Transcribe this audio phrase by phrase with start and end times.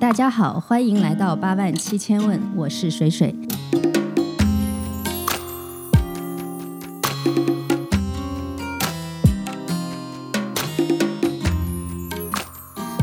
[0.00, 3.34] 大家好，欢迎来到八万七千问，我是水水。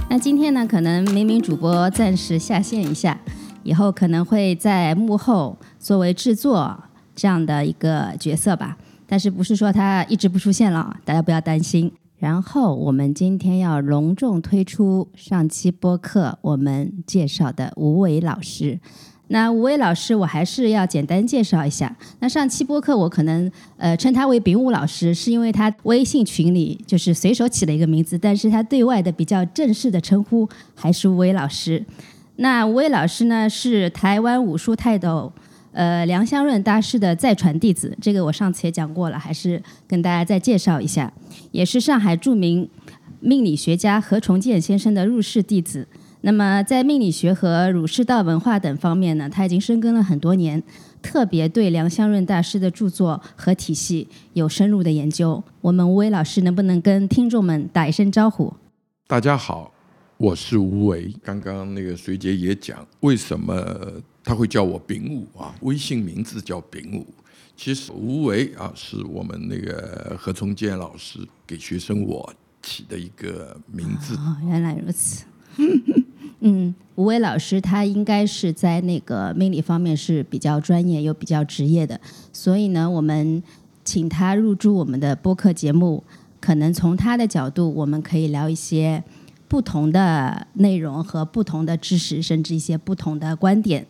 [0.09, 3.15] 那今天呢，可能明明主播暂时下线一下，
[3.61, 6.83] 以后可能会在幕后作为制作
[7.15, 8.75] 这样的一个角色吧。
[9.05, 11.91] 但是不是说他一直不出现了，大家不要担心。
[12.17, 18.79] 然后我们今天要隆重推出上期播客我们介绍的吴伟老师。
[19.27, 21.95] 那吴伟老师，我还是要简单介绍一下。
[22.19, 31.85] 那上期播客我可能呃称他为丙武老师，是因为他微信群里就是随手起了一个名字，但是他对外的比较正式的称呼还是吴伟老师。
[32.38, 35.31] 那吴伟老师呢，是台湾武术泰斗。
[35.77, 41.13] 呃，梁湘润大师的再传弟子，这个我上次也讲过了，还是跟大家再介绍一下，
[41.52, 42.67] 也是上海著名
[43.19, 45.87] 命理学家何崇建先生的入室弟子。
[46.21, 50.63] 那么在命理学和儒释道文化等方面呢，他已经深耕了很多年，
[51.03, 55.43] 特别对梁湘润大师的著作和体系有深入的研究。
[55.61, 58.52] 我们吴伟老师能不能跟听众们打一声招呼？
[59.05, 59.71] 大家好，
[60.17, 61.13] 我是吴伟。
[61.21, 63.53] 刚刚那个水姐也讲，为什么？
[64.28, 67.08] 他会叫我丙武啊，微信名字叫丙武。
[67.56, 74.16] 其实吴为啊，是我们那个何崇建老师给学生我起的一个名字。
[74.16, 75.23] 哦，原来如此。
[76.42, 82.00] 嗯，吴为老师他应该是在那个命理方面是比较专业又比较职业的，
[82.33, 83.42] 所以呢，我们
[83.86, 86.03] 请他入驻我们的播客节目，
[86.42, 89.02] 可能从他的角度，我们可以聊一些
[89.48, 93.88] 不同的内容和不同的知识，甚至一些不同的观点。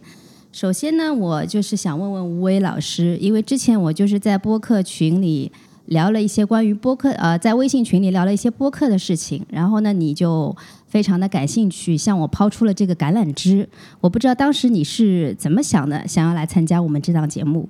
[0.58, 5.52] 首先呢，我就是想问问吴伟老师，因为之前我就是在播客群里
[5.86, 13.70] 聊了一些关于播客，呃，在微信群里聊了一些播客的事情，然后呢，你就非常的感兴趣，向我抛出了这个橄榄枝。
[14.02, 17.70] 我不知道当时你是怎么想的，想要来参加我们这档节目。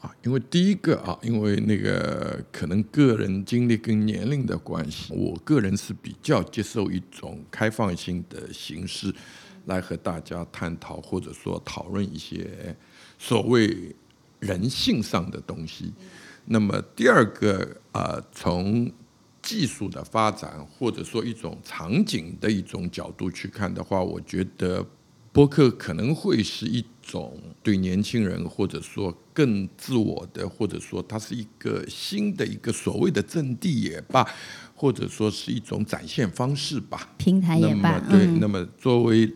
[0.00, 9.10] 啊，因为第一个啊，因为那个可能个人经历跟年龄的关系，我个人是比较接受一种开放性的形式。
[9.66, 12.74] 来和大家探讨，或者说讨论一些
[13.18, 13.94] 所谓
[14.40, 15.92] 人性上的东西。
[16.46, 18.90] 那么第二个啊，从
[19.42, 24.84] 技术的发展，或者说一种场景的一种角度去看的话，我觉得
[25.32, 34.26] 播客可能会是一种对年轻人，或者说更自我的，或者说它是一个新的一个所谓的阵地也罢，
[34.74, 38.00] 或者说是一种展现方式吧，平台也罢。
[38.08, 39.32] 对，那么作为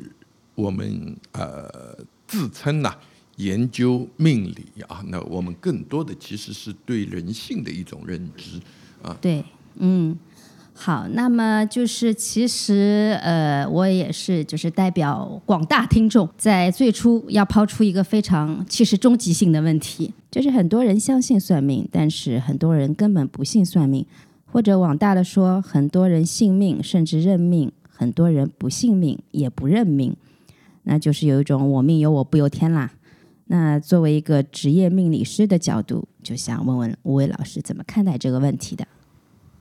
[0.61, 2.95] 我们呃自称呐
[3.37, 8.61] 研究命理啊，那我们更多的其实是对人性的一种认知
[9.03, 9.17] 啊。
[9.21, 9.43] 对，
[9.77, 10.15] 嗯，
[10.75, 24.05] 好，那么就是其实呃，我也是就是代表广大听众，在最初要抛出一个非常其实终极性的问题，就是很多人相信算命，但是很多人根本不信算命，
[24.45, 30.15] 或者往大的说，很多人信命甚至认命，很多人不信命也不认命。
[30.83, 32.91] 那就是有一种我命由我不由天啦。
[33.47, 38.87] 那作为一个职业命理师的角度，就想问问吴伟老师怎么看待这个问题的？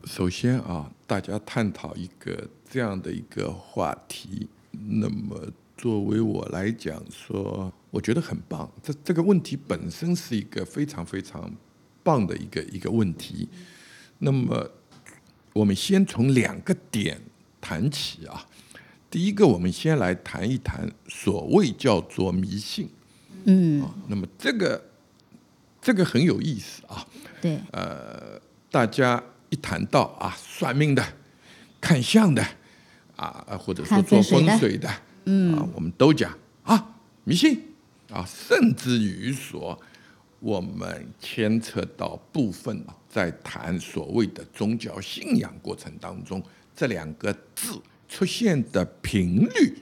[0.05, 8.71] 首先啊，大家探讨一个这样的一个话题，那么作为我来讲说，我觉得很棒。
[8.83, 11.51] 这这个问题本身是一个非常非常
[12.03, 13.49] 棒的一个一个问题。
[14.19, 14.69] 那么
[15.53, 17.19] 我们先从两个点
[17.59, 18.45] 谈起啊。
[19.09, 22.87] 第一个，我们先来谈一谈所谓叫做迷信。
[23.45, 24.79] 嗯，那么这个
[25.81, 27.05] 这个很有意思啊。
[27.41, 27.59] 对。
[27.71, 28.39] 呃，
[28.69, 31.03] 大家一谈到啊，算命的、
[31.81, 32.45] 看相的
[33.15, 34.87] 啊，或者说做风水的，
[35.25, 36.31] 嗯，啊，我们都讲
[36.63, 37.59] 啊，迷信
[38.11, 39.79] 啊，甚至于说，
[40.39, 46.43] 我们牵扯到部分在谈所谓的宗教信仰过程当中，
[46.75, 47.81] 这两个字。
[48.09, 49.77] 出现的频率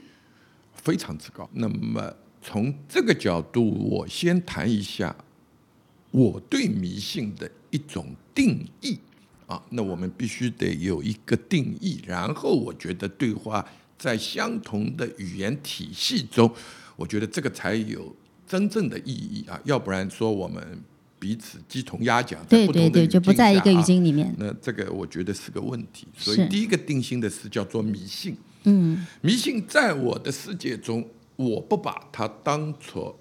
[0.74, 1.48] 非常之高。
[1.54, 5.16] 那么从这个角度，我先谈一下
[6.10, 8.98] 我对迷信的一种定义
[9.48, 9.60] 啊。
[9.70, 13.66] 那我们必须得有一个定义，然后我觉得对话
[13.98, 16.54] 在相同的语言体系中，
[16.94, 18.14] 我觉得这个才有
[18.46, 19.60] 真正的意义啊。
[19.64, 20.80] 要不然说我们。
[21.18, 24.34] 彼此鸡同鸭讲，对对对，就不在一个语境里面。
[24.38, 26.06] 那这个我觉得是个问题。
[26.16, 28.36] 所以第一个定性的是叫做迷信。
[28.64, 33.18] 嗯，迷信在我的世界中，我不把它当做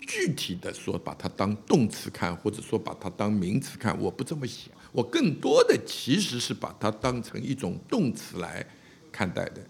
[0.00, 4.70] 具体的说，把它当动词看，或者说把它当名词看，我不这么想。
[4.92, 8.64] 我更多的其实是把它当成一种动词来
[9.12, 9.60] 看待的。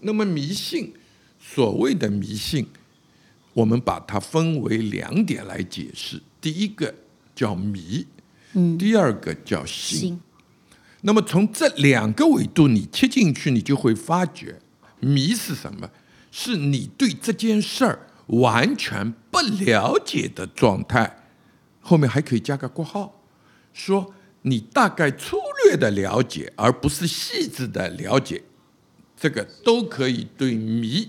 [0.00, 0.94] 那么迷信
[1.38, 2.66] 所谓的迷信，
[3.52, 6.22] 我们把它分为两点来解释。
[6.40, 6.94] 第一个
[7.34, 8.06] 叫迷，
[8.54, 9.98] 嗯，第二个叫信。
[9.98, 10.20] 心
[11.02, 14.60] 那么从这两个维度你切进去，你就会发觉，
[15.00, 15.90] 迷是什么？
[16.30, 21.24] 是你对这件事儿完全不了解的状态，
[21.80, 23.22] 后面还可以加个括号，
[23.72, 28.44] 说你大概粗略的了解，而不是细致的了解，
[29.18, 31.08] 这个都可以对迷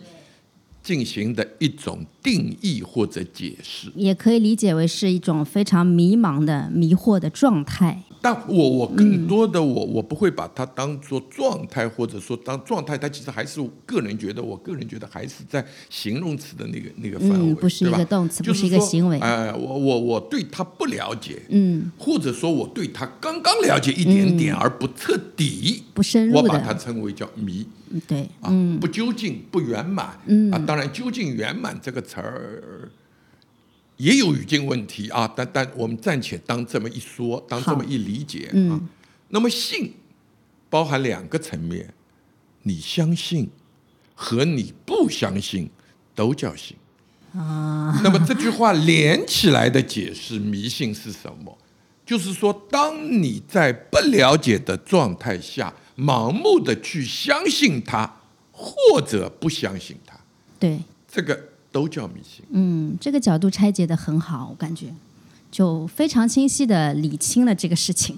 [0.83, 3.91] 进行的一种定义或者解释。
[3.95, 8.03] 也可以理解为是一种非常迷茫的、迷惑的状态。
[8.21, 19.17] 但我我更多的我我不会把它当做状态，或者说当状态，它其实还是个人觉得，我个人觉得还是在形容词的那个那个范围，嗯，不是一对吧个动词，不就是一个行为。
[19.19, 27.65] 哎、我我我对他不了解，嗯，或者说我对他刚刚了解一点点，而不彻底，不深入我把它，称为叫迷。
[27.93, 30.49] 嗯对，啊，不究竟、不圆满，嗯。
[30.49, 32.89] 啊，当然“究竟圆满”这个词儿
[33.97, 38.53] 也有语境问题啊，但但我们暂且当这么一说，当这么一理解啊。
[38.53, 38.89] 嗯
[39.33, 39.93] 那么信
[40.69, 41.93] 包含两个层面，
[42.63, 43.49] 你相信
[44.13, 45.69] 和你不相信
[46.13, 46.75] 都叫信。
[47.33, 51.57] 啊，那么这句话连起来的解释，迷信是什么？
[52.05, 58.19] 就是说，当你在不了解的状态下，盲目的去相信他，
[58.51, 60.19] 或者不相信他，
[60.59, 60.77] 对，
[61.07, 62.43] 这个都叫迷信。
[62.51, 64.93] 嗯，这个角度拆解的很好，我感觉
[65.49, 68.17] 就非常清晰的理清了这个事情。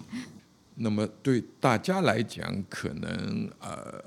[0.76, 4.04] 那么对大家来讲，可能呃，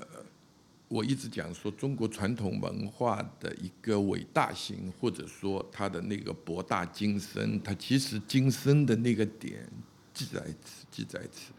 [0.89, 9.65] 我一直讲说中国传统文化的一个伟大性，或者说它的那个博大精深，它其实精深的那个点
[10.13, 11.53] 记在此，记在此。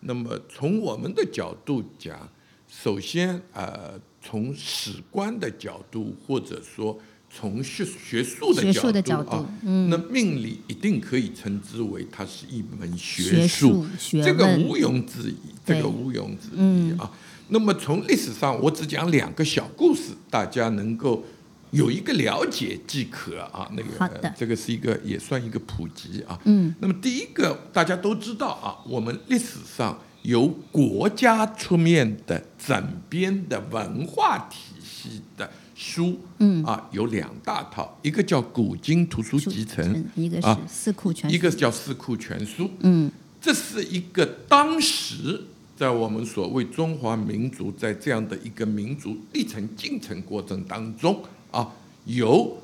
[0.00, 2.28] 那么从我们的角度讲，
[2.68, 6.98] 首先呃，从史观的角度，或者说
[7.30, 17.10] 从学学术的角度的角度啊，那命理一定可以称之为它是一门学术，这个毋庸置疑，这个毋庸置疑啊。
[17.48, 21.24] 那么从历史上，我只讲两个小故事，大家能够
[21.70, 23.70] 有一个了解即可啊。
[23.76, 26.38] 那个这个是一个也算一个普及啊。
[26.44, 42.64] 嗯，那么第一个大家都知道啊，我们历史上由国家出面的整编的文化体系的书，嗯啊，有两大套，一个叫《古今图书集成》，嗯一个是啊四库全书，一个叫《四库全书》。
[42.80, 43.08] 嗯
[43.40, 45.44] 这是一个当时
[45.76, 51.22] 在我们所谓中华民族在这样的一个民族历程进程过程当中
[51.52, 51.72] 啊，
[52.06, 52.60] 由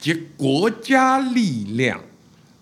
[0.00, 2.00] 结国家力量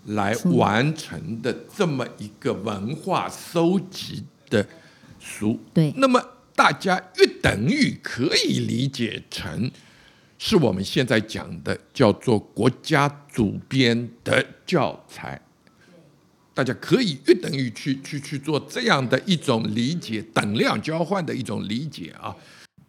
[0.05, 4.69] 来完成的这么一个文化收集的
[5.19, 5.59] 书。
[5.73, 6.23] 对那么
[6.55, 9.71] 大家约等于可以理解成。
[10.39, 15.41] 是我们现在讲的叫做国家主编的教材，
[16.53, 22.37] 大家可以约等于去去去做这样的一种理解，等量交换的一种理解啊。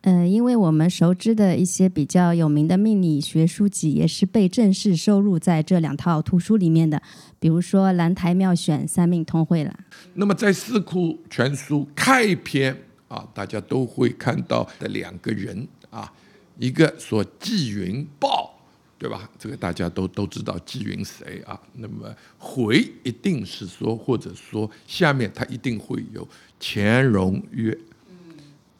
[0.02, 7.02] 呃，因为我们熟知的一些比较有名的命理学书籍，也是被正式收入在这两套图书里面的，
[7.40, 9.74] 比如说《兰台妙选》《三命通会》啦。
[10.14, 12.78] 那么在《四库全书》开篇
[13.10, 16.10] 啊，大家都会看到的两个人啊，
[16.58, 18.54] 一个说纪云豹。
[19.00, 19.30] 对吧？
[19.38, 21.62] 这个大家都都知道纪云谁啊？
[21.74, 26.28] 那么回一定是说，或者说下面他一定会有
[26.60, 27.78] 乾隆曰，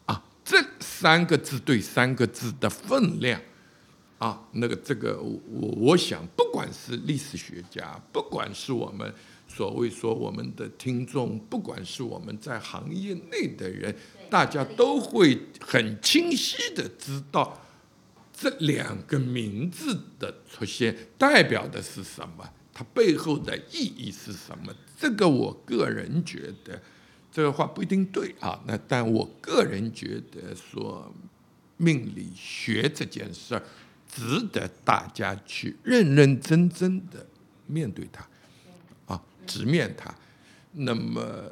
[0.06, 3.40] 啊，这三个字对三个字的分量
[4.18, 9.14] 啊，那个这个我我想，不管是历史学家，不管是我们
[9.46, 13.94] 所谓说我们的听众，不管是我们在行业内的人，
[14.28, 17.56] 大家都会很清晰的知道。
[18.40, 22.48] 这两个名字的出现代表的是什么？
[22.72, 24.72] 它背后的意义是什么？
[24.96, 26.80] 这个我个人觉得，
[27.32, 28.60] 这个话不一定对啊。
[28.66, 31.12] 那但我个人觉得说，
[31.76, 33.62] 命理学这件事儿，
[34.08, 37.26] 值得大家去认认真真的
[37.66, 38.24] 面对它，
[39.12, 40.14] 啊，直面它。
[40.74, 41.50] 那么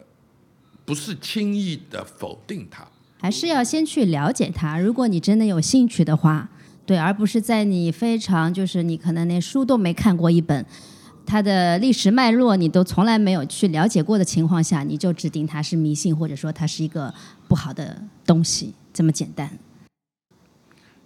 [0.84, 2.86] 不是轻易的否定它。
[3.18, 4.78] 还是要先去了解它。
[4.78, 6.48] 如果你真的有兴趣的话，
[6.86, 10.64] 对，而不是在你非常就是你可能连书都没看过一本，
[11.26, 17.12] 它的历史脉络你都从来没有去了解过的情况下，你就指定它是迷信，或者说它是一个
[17.48, 19.58] 不好的东西，这么简单。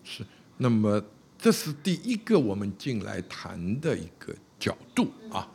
[0.04, 0.22] 是，
[0.58, 1.02] 那么
[1.38, 5.48] 这是第一个我们进来谈的一个角度啊。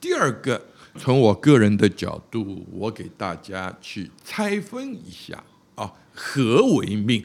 [0.00, 0.60] 第二个，
[0.96, 5.44] 从我个人的角度，我给大家去拆分一下
[5.76, 7.24] 啊，何为命？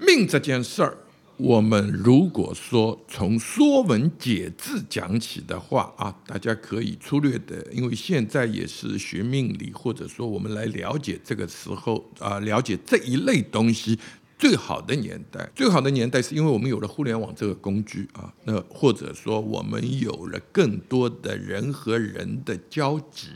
[0.00, 0.96] 命这件事儿，
[1.36, 13.98] 我们如果说从《说文解字》讲起的话啊，大家可以粗略的，因为现在也是学命理，或者说我们来了解这个时候啊，了解这一类东西
[14.38, 15.50] 最好的年代。
[15.54, 23.28] 最好的年代是因为我们有了互联网这个工具啊，那或者说我们有了更多的人和人的交集。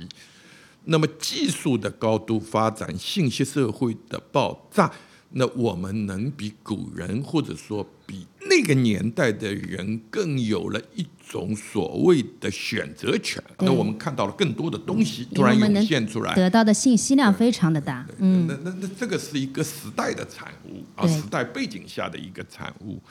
[0.86, 4.90] 那么技术的高度发展，信息社会的爆炸。
[5.36, 13.42] 那我们能比古人，或者说比那个年代的人，更有了一种所谓的选择权。
[13.58, 18.06] 那我们看到了更多的东西突然涌现出来，得到的信息量非常的大。
[18.18, 23.02] 嗯，那那那这个是一个时代的产物啊，时代背景下的一个产物。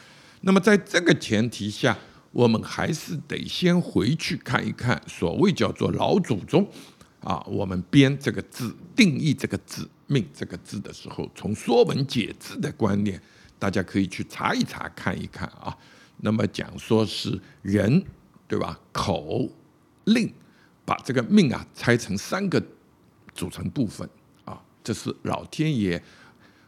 [0.42, 1.98] 那么在这个前提下，
[2.32, 6.66] 我们还是得先回去看一看，所谓叫做老祖宗
[7.20, 9.90] 啊，我们编这个字，定义这个字。
[10.14, 13.20] 命这个字的时候，从《说文解字》的观念，
[13.58, 15.76] 大家可以去查一查、看一看啊。
[16.18, 18.06] 那么讲说是人，
[18.48, 18.80] 对吧？
[18.92, 19.50] 口、
[20.06, 20.32] 令，
[20.86, 22.64] 把这个命啊拆成三个
[23.34, 24.08] 组成部分
[24.46, 24.62] 啊。
[24.84, 26.02] 这是老天爷，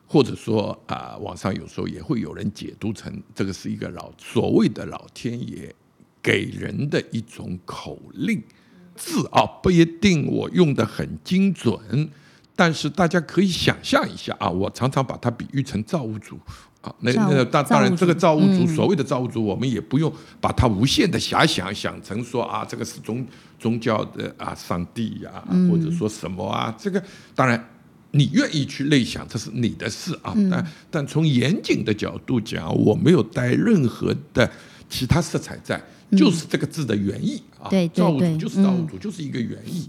[0.08, 5.74] 或者说啊，网上有时候也会有人解读成这个是一个老所谓的老天爷
[6.22, 8.42] 给人的一种口令
[8.96, 12.10] 字啊，不一定我用的很精准。
[12.55, 16.39] 但是大家可以想象一下啊，我常常把它比喻成造物主
[16.81, 23.25] 啊，那那当当然这个造物主所谓的造物主，我们也不用把它无限的遐想，想成说啊这个是宗
[23.59, 27.62] 宗教的啊上帝呀，或者说什么啊，这个当然
[28.12, 30.33] 你愿意去内想，这是你的事啊。
[30.50, 34.50] 但但从严谨的角度讲，我没有带任何的
[34.88, 35.81] 其他色彩在，
[36.12, 39.85] 就是这个字的原意啊，造物主就是造物主，就是一个原意。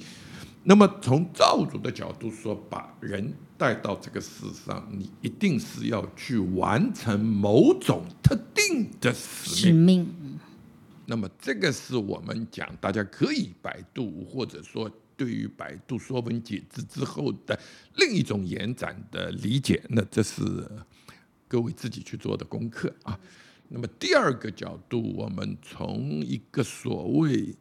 [0.69, 10.09] 那么从造物主的角度说，把人带到这个世上，你一定是要去完成某种特定的使命。
[11.07, 17.57] 那么这个是我们讲，大家可以百度，或者说对于百度说文解字之后的
[17.95, 19.81] 另一种延展的理解。
[19.91, 20.43] 那这是
[21.47, 23.17] 各位自己去做的功课啊。
[23.69, 27.55] 那么第二个角度，我们从一个所谓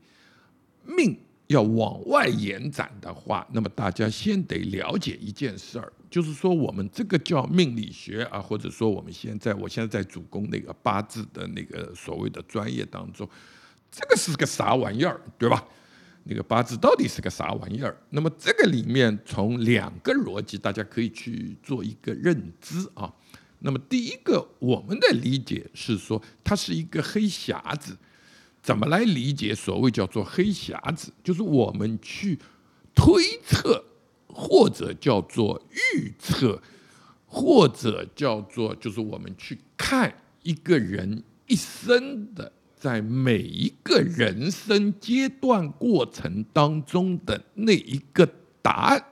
[0.83, 1.19] 命。
[1.47, 13.29] 要往外延展的话，那么大家先得了解一件事儿，就是说我们这个叫命理学啊，或者说我们现在我现在在主攻那个八字的那个所谓的专业当中，
[13.91, 15.63] 这个是个啥玩意儿，对吧？
[16.23, 17.95] 那个八字到底是个啥玩意儿？
[18.09, 23.13] 那么这个里面从两个逻辑，大家可以去做一个认知啊。
[23.59, 27.95] 那么第一个，我们的理解是说，它是一个黑匣子。
[28.65, 31.13] 怎么来理解所谓叫做黑匣子？
[31.23, 32.39] 就是我们去
[32.95, 33.85] 推测，
[34.27, 36.59] 或者叫做预测，
[37.27, 48.27] 或者叫做就是我们去看一个人一生的在每一个人生阶段过程当中的那一个
[48.63, 49.05] 答案。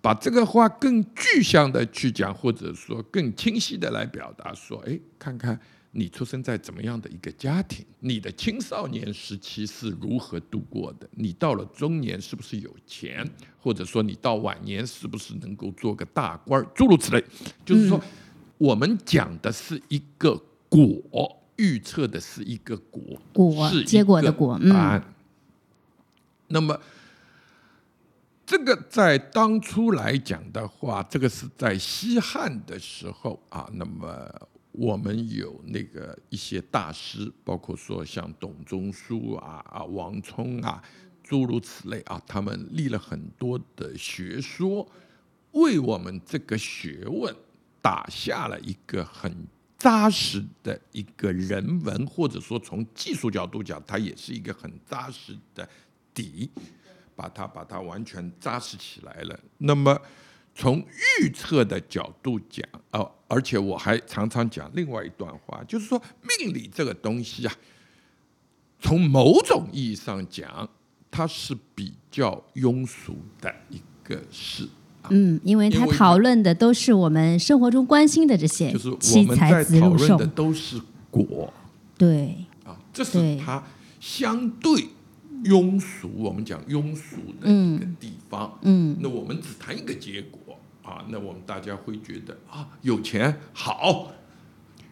[0.00, 5.60] 把这个话更具象的去讲，或者说更清晰的来表达，说，哎，看看。
[5.98, 7.82] 你出生在怎么样的一个家庭？
[8.00, 11.08] 你的青少年时期是如何度过的？
[11.12, 13.26] 你到了中年是不是有钱？
[13.58, 16.62] 或者说你到晚年是不是能够做个大官？
[16.74, 17.24] 诸如此类，
[17.64, 17.98] 就是说，
[18.58, 20.38] 我们讲的是一个
[20.68, 24.58] 果，预测的是一个果，果是结果的果。
[24.60, 25.02] 嗯。
[26.48, 26.78] 那么，
[28.44, 33.66] 这个在当初来讲的话，这个是在西汉的时候啊。
[33.72, 34.30] 那么。
[34.76, 40.82] 我们有那个一些大师，包括说像董仲舒啊、啊王充啊，
[41.22, 44.86] 诸如此类啊，他们立了很多的学说，
[45.52, 47.34] 为我们这个学问
[47.80, 49.46] 打下了一个很
[49.78, 55.68] 扎实的一个人文，或者说从技术角度讲，它也是一个很扎实的
[56.12, 56.50] 底，
[57.14, 59.40] 把它把它完全扎实起来了。
[59.58, 59.98] 那么。
[60.58, 60.82] 从
[61.20, 67.54] 预测的角度讲，哦，而且我还常常讲另外一段话，就是说命理这个东西啊，
[68.80, 70.66] 从某种意义上讲，
[71.10, 74.66] 它是比较庸俗的一个事。
[75.10, 81.52] 嗯，因为他讨论的都是我们生活中关心的这些，就是我们在讨论的都是果。
[81.98, 82.34] 对，
[82.64, 83.62] 啊，这是它
[84.00, 84.88] 相对。
[85.44, 90.40] 庸俗，我们讲庸俗的一个地方，嗯，那我们只谈一个结果
[90.86, 94.12] 啊，那我们大家会觉得啊，有钱好，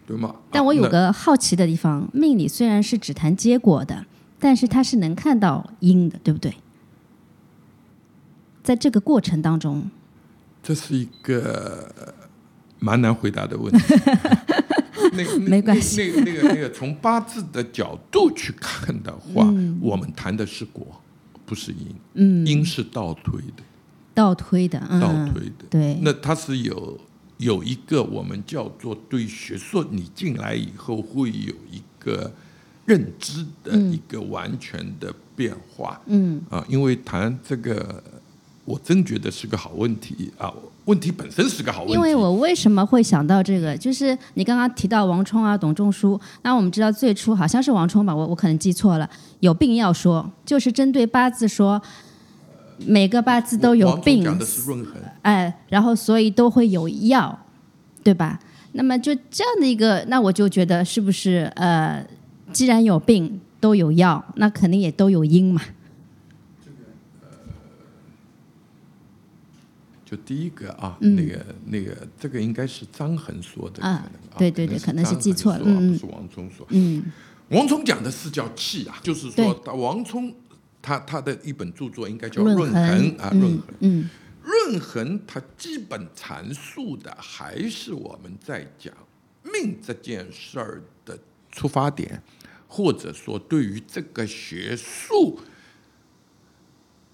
[0.04, 0.34] 对吗？
[0.50, 4.04] 但我有个好奇的地方，命理虽然是只谈结果的，
[4.40, 6.52] 但是它是能看到因的，对不对？
[8.64, 9.88] 在这个过程当中，
[10.62, 12.12] 这是一个
[12.80, 13.94] 蛮难回答的问题。
[15.12, 21.00] 那那没关系那那个那个那个，从八字的角度去看的话，嗯我们谈的是果，
[21.46, 21.94] 不是因。
[22.14, 23.62] 嗯，因是倒推的，
[24.14, 25.64] 倒推的，嗯，倒推的。
[25.68, 26.98] 对，那它是有
[27.38, 32.32] 有一个我们叫做对学术，你进来以后会有一个
[32.86, 36.00] 认知的一个完全的变化。
[36.06, 38.02] 嗯啊，因为谈这个，
[38.64, 40.52] 我真觉得是个好问题啊，
[40.84, 41.94] 问题本身是个好问题。
[41.94, 43.76] 因为我为什么会想到这个？
[43.76, 49.10] 就是你刚刚提到王冲啊、董仲舒，那我们知道最初好像是王冲吧，我我可能记错了。
[49.40, 51.80] 有病要说，就是针对八字说，
[52.78, 57.46] 每个八字都有病，讲的是润衡，哎，然后所以都会有药，
[58.02, 58.38] 对吧？
[58.72, 62.04] 那么就这样的一个，那我就觉得是不是呃，
[62.52, 65.62] 既然有病都有药，那肯定也都有因嘛。
[70.04, 76.66] 就第一个啊，嗯那个那个，这个应该是张衡说的，可能啊对对对可可能是记错了王充说。
[76.70, 77.04] 嗯
[77.50, 80.32] 王充讲的是叫气啊，就是说王冲
[80.84, 83.74] 他他的一本著作应该叫润润衡啊，润嗯衡。
[83.80, 84.10] 嗯
[84.46, 88.92] 润衡它基本阐述的还是我们在讲
[89.42, 91.18] 命这件事儿的
[91.50, 92.22] 出发点，
[92.68, 95.40] 或者说对于这个学术，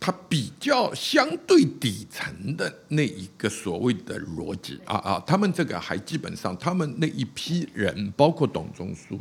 [0.01, 9.21] 它比较相对底层的那一个所谓的逻辑啊啊，他们这个还基本上，他们那一批人，包括董仲舒。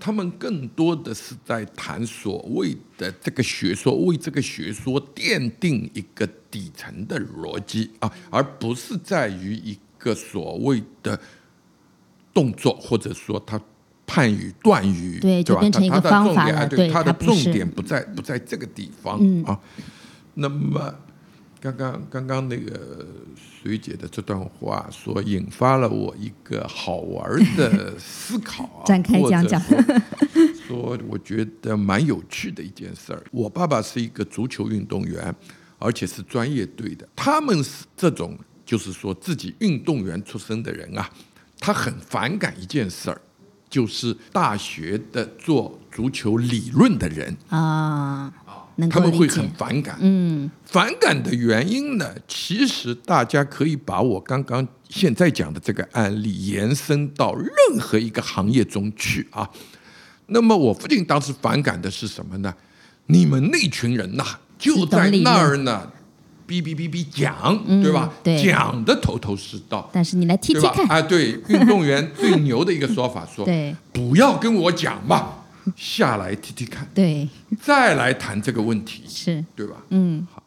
[0.00, 11.20] 他们更多的是在谈所谓的这个学说，为这个学说奠定一个底层的逻辑啊，而不是在于一个所谓的
[12.32, 13.60] 动作，或者说他
[14.06, 15.60] 判语断语，对就吧？
[15.60, 19.58] 变成一个它它的重点，方法对，他的重点不在不在这个地方嗯啊。
[20.34, 20.94] 那么，
[21.60, 23.04] 刚刚刚刚那个
[23.36, 29.78] 水姐的这段话，说引发了我一个好玩的思考啊， 展开讲讲说
[30.66, 33.22] 说我觉得蛮有趣的一件事儿。
[33.32, 35.34] 我爸爸是一个足球运动员，
[35.78, 37.08] 而且是专业队的。
[37.16, 41.10] 他们是这种，就是说自己运动员出身的人啊，
[41.58, 43.20] 他很反感一件事儿，
[43.68, 48.32] 就是大学的做足球理论的人，啊，
[48.78, 49.48] 能他们会很。
[49.50, 49.96] 反感。
[50.00, 59.48] 嗯反感的原因呢，其实大家可以把我刚刚现在讲的这个案例延伸到任何一个行业中去啊。
[60.26, 62.54] 那么我父亲当时反感的是什么呢？
[63.06, 64.24] 你们那群人呐、
[64.58, 65.90] 就在那儿呢，
[66.46, 68.12] 哔哔哔哔讲，对吧？
[68.12, 70.72] 嗯对讲的头头是道，但是你来踢对吧？
[70.74, 75.44] 踢看，啊，对，运动员最牛的一个说法说， 对不要跟我讲嘛，
[75.76, 77.28] 下来踢踢看，对，
[77.60, 79.82] 再来谈这个问题，是，对吧？
[79.90, 80.42] 嗯好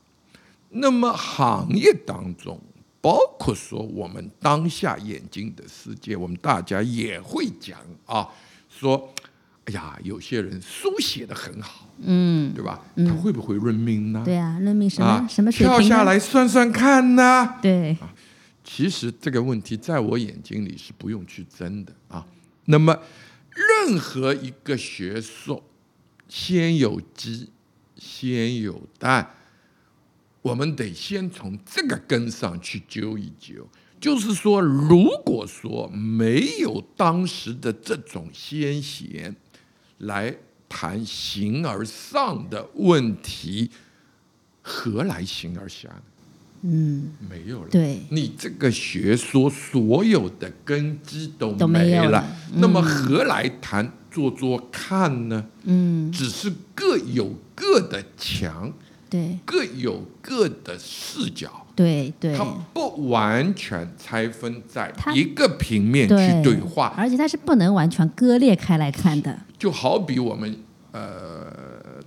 [0.70, 2.60] 那么行业当中，
[3.02, 8.28] 包括说我们当下眼睛的世界，我们大家也会讲啊，
[8.70, 9.14] 说，
[9.66, 12.80] 哎呀，有些人书写的很好，嗯，对吧？
[12.96, 14.22] 他会不会认命呢？
[14.24, 17.56] 对啊，认命什么、啊，什么水平呢跳下来算算看呢？
[17.62, 17.98] 对，
[18.64, 22.26] 其实这个问题在我眼睛里是不用去争的啊。
[22.66, 22.98] 那么，
[23.54, 25.64] 任何一个学说，
[26.28, 27.50] 先有鸡，
[27.96, 29.36] 先有蛋，
[30.42, 33.68] 我们得先从这个根上去揪一揪。
[34.00, 39.36] 就是说，如果说没有当时的这种先贤
[40.00, 40.36] 来
[40.68, 43.70] 谈形而上的问题，
[44.64, 46.04] 何来形而下呢？
[46.64, 47.68] 嗯，没有了。
[47.72, 55.44] 对，你这个学说所有的根基都都没有了，了那么何来谈做做看呢？
[55.64, 58.72] 嗯，只是各有各的强，
[59.10, 59.40] 对。
[59.44, 62.38] 各有各的视角，对对。
[62.38, 70.56] 它不完全拆分在一个平面去对对话，而且它是不能完全割裂开来看的，就好比我们
[70.92, 71.52] 呃，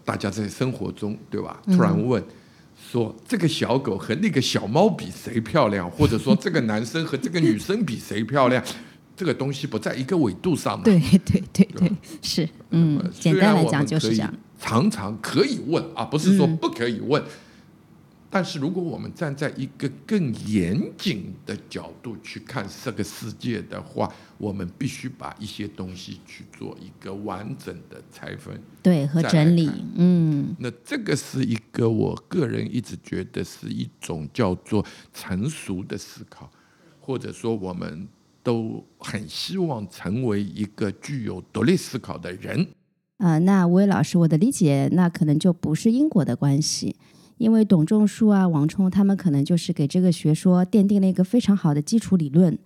[0.04, 1.60] 大家在生活中对吧？
[1.66, 1.76] 嗯。
[1.76, 2.22] 突然问。
[2.94, 8.62] 说这个小狗和那个小猫比谁漂亮，或者说这个男生和这个女生比谁漂亮，
[9.16, 10.84] 这个东西不在一个维度上嘛。
[10.84, 11.90] 对对对对，
[12.22, 17.20] 是，嗯呃，简单来讲就是这样，常常可以问啊，不是说嗯不可以问。
[18.34, 28.60] 但是如果我们站在一个更严谨的角度去看这个世界的话，我们必须把一些东西去做一个完整的拆分。
[28.82, 36.50] 对和整理，嗯那这个是一个我个人一直觉得是一种叫做成熟的思考，
[36.98, 38.08] 或者说我们
[38.42, 42.66] 都很希望成为一个具有独立思考的人。
[43.18, 46.96] 啊、那吴伟老师，我的理解，那可能就不是因果的关系，
[47.38, 52.58] 因为董仲舒啊、王冲他们可能就是给这个学说奠定了一个非常好的基础理论。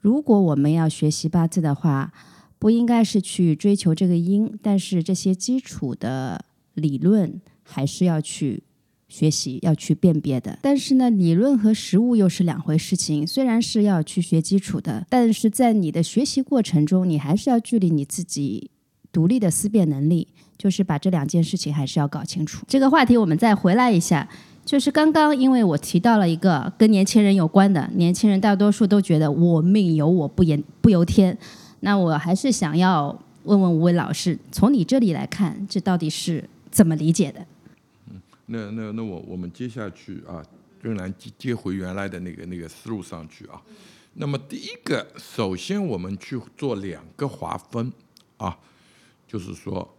[0.00, 2.12] 如果我们要学习八字的话，
[2.58, 8.62] 不应该是去追求这个因，但是这些基础的理论还是要去
[9.08, 10.58] 学习，要去辨别的。
[10.62, 13.26] 但是呢，理论和实物又是两回事情。
[13.26, 18.70] 虽然是要去学基础的，但是在你的学习过程中，你还是要距离你自己
[19.12, 22.64] 独立的思辨能力，就是把这两件事情还是要搞清楚。
[22.68, 24.28] 这个话题我们再回来一下。
[24.64, 31.36] 就是刚刚，因为我提到了一个跟年轻人有关的，年轻人大多数都觉得我命由我不言不由天。
[31.80, 37.44] 那我还是想要问问吴伟老师，从你这里来看，这到底是怎么理解的？
[38.10, 40.42] 嗯，那那那我我们接下去啊，
[40.80, 43.60] 仍然接接回原来的那个那个思路上去啊。
[44.14, 47.92] 那么第一个，首先我们去做两个划分
[48.38, 48.56] 啊，
[49.28, 49.93] 就是说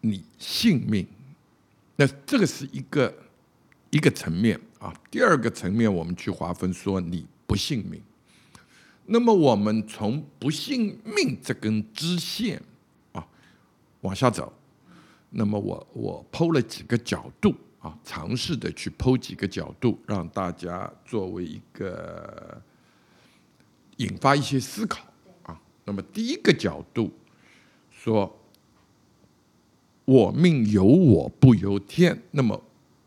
[0.00, 1.06] 你性命，
[1.96, 3.14] 那这个是一个。
[3.92, 8.00] 一个层面啊，第二个层面我们去划分说你不信命，
[9.06, 12.62] 那么我们从不信命这根支线
[13.10, 13.26] 啊
[14.02, 14.52] 往下走，
[15.30, 22.62] 那么我我剖了几个角度啊，尝试的去剖几个角度，让大家作为一个
[23.96, 25.04] 引发一些思考
[25.42, 25.60] 啊。
[25.84, 27.10] 那么第一个角度
[27.90, 28.39] 说，
[30.10, 32.60] 我命由我不由天，那么。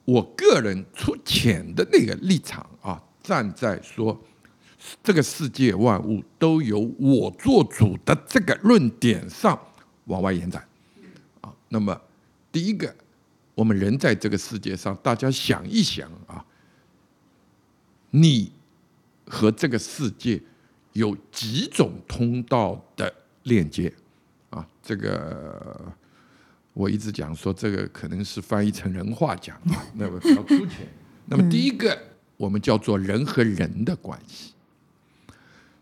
[0.06, 4.18] 我个人出浅的那个立场啊，站在说
[5.02, 9.58] 这个世界万物都由我做主的这个论点上
[10.06, 10.66] 往外延展
[11.40, 11.54] 啊。
[11.70, 11.98] 那么，
[12.52, 12.94] 第一个，
[13.56, 16.46] 我们人在这个世界上，大家想一想啊，
[18.12, 18.52] 你
[19.26, 20.42] 和这个世界
[20.92, 23.14] 有几种通道的
[23.44, 23.94] 链接
[24.50, 24.66] 啊？
[24.82, 25.94] 这个。
[26.74, 30.88] 我一直讲说，这个可能是翻译成人话讲啊， 那么比较粗浅。
[31.28, 31.98] 那么第一个，
[32.36, 34.54] 我们叫做人和人的关系，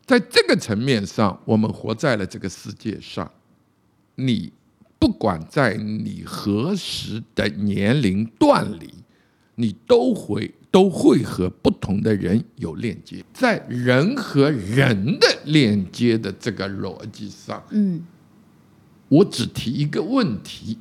[0.06, 3.32] 在这个层面上，我们活在了这个世界上，
[4.16, 4.52] 你
[5.00, 8.94] 不管在你何时的年龄段里，
[9.56, 18.06] 你都会都会和不同的人有链接，在人和人的链接的这个逻辑上，嗯。
[19.12, 20.78] 我只提一个问题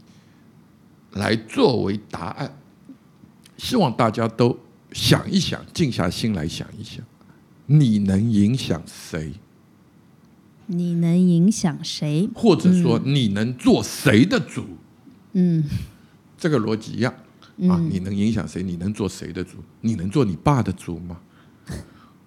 [1.14, 2.56] 来作为答案，
[3.56, 4.56] 希望大家都
[4.92, 7.04] 想一想，静下心来想一想，
[7.66, 9.32] 你能影响谁？
[10.66, 12.30] 你能影响谁？
[12.32, 14.64] 或者说你能做谁的主？
[15.32, 15.64] 嗯，
[16.38, 17.12] 这个逻辑一样
[17.68, 17.76] 啊。
[17.90, 18.62] 你能影响谁？
[18.62, 19.56] 你能做谁的主？
[19.80, 21.20] 你能做你爸的主吗？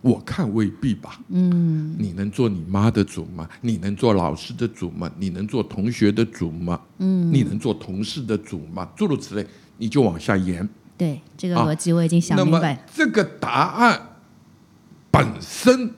[0.03, 1.17] 我看未必吧。
[1.29, 3.47] 嗯，你能做你妈的主吗？
[3.61, 5.09] 你能做老师的主吗？
[5.17, 6.77] 你能做同学的主吗？
[6.97, 8.85] 嗯，你能做同事的主吗？
[8.97, 10.67] 诸如此类，你就往下延。
[10.97, 12.85] 对，这个逻辑我已经想明白。
[12.93, 14.17] 这个答案
[15.09, 15.91] 本身，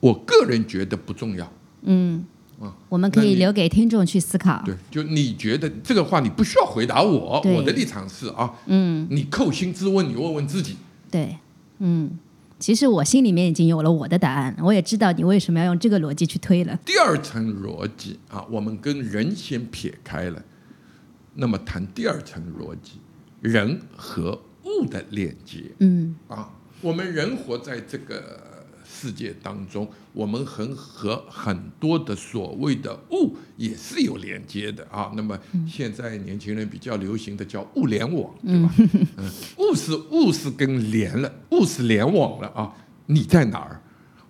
[0.00, 1.52] 我个人觉得不重要。
[1.82, 2.24] 嗯，
[2.58, 4.62] 啊，我们可以留给听众去思考。
[4.64, 7.42] 对，就你觉得这个话，你不需要回答我。
[7.42, 10.78] 我的立场是啊，嗯，你扣心自问，你问问自己。
[11.10, 11.36] 对，
[11.80, 12.18] 嗯。
[12.60, 16.78] 其实我心里面已经有了我的答案，我也知道你为什么要用这个逻辑去推了。
[16.84, 20.40] 第二层逻辑啊，我们跟人先撇开了，
[21.34, 23.00] 那么谈第二层逻辑，
[23.40, 25.72] 人和物的链接。
[25.78, 26.50] 嗯，啊，
[26.82, 28.49] 我们人活在这个。
[29.00, 35.10] 世界当中，我们很和很多的所谓的物也是有连接的啊。
[35.16, 38.74] 那么现在年轻人比较流行的叫物联网，对吧？
[39.16, 42.70] 嗯，物是物是跟连了，物是联网了啊。
[43.06, 43.80] 你在哪儿？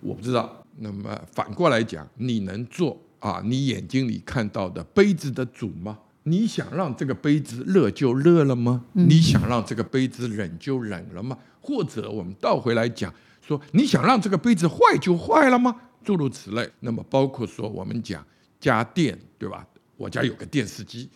[0.01, 0.65] 我不知道。
[0.79, 3.43] 那么反过来讲，你能做啊？
[3.45, 5.99] 你眼睛里看到的杯子的主吗？
[6.23, 8.85] 你想让这个杯子热就热了吗？
[8.93, 11.37] 你想让这个杯子冷就冷了吗？
[11.61, 13.13] 或者我们倒回来讲。
[13.51, 15.75] 说你想让这个杯子坏就坏了吗？
[16.05, 16.71] 诸如此类。
[16.79, 18.25] 那么包括说我们讲
[18.61, 19.67] 家电，对吧？
[19.97, 21.11] 我家有个电视机，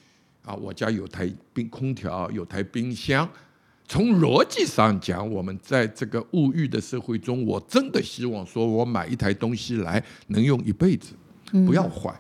[0.45, 3.29] 啊，我家有台冰空调，有台冰箱。
[3.87, 11.13] 从逻辑上讲，我们在这个物欲的社会中，我真的希望说我买一台东西来能用一辈子，
[11.65, 12.13] 不要坏，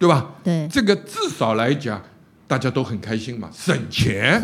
[0.00, 0.34] 对吧？
[0.42, 2.02] 对，这个至少来讲，
[2.48, 4.40] 大家都很开心嘛，省钱，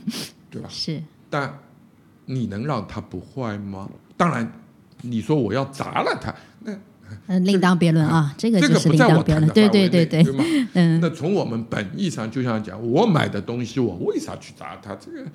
[0.50, 0.68] 对吧？
[0.70, 1.02] 是。
[1.28, 1.58] 但
[2.24, 3.90] 你能让它不坏吗？
[4.16, 4.50] 当然，
[5.02, 6.34] 你说我要砸了它，
[7.26, 8.34] 那另当别论啊。
[8.38, 10.44] 这个这个不在我谈的对对对对吗？
[10.74, 11.00] 嗯。
[11.00, 14.94] 那从我们本意上，就像讲，我买的东西，我为啥去砸它？
[14.96, 15.26] 这个